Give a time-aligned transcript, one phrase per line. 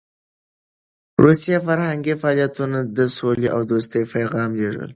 [1.23, 4.89] روسي فرهنګي فعالیتونه د سولې او دوستۍ پیغام لېږل.